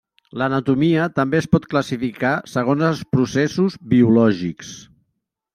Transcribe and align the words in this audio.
L'anatomia 0.41 1.03
també 1.19 1.39
es 1.41 1.47
pot 1.55 1.67
classificar 1.75 2.33
segons 2.55 2.87
els 2.89 3.05
processos 3.15 3.79
biològics. 3.93 4.77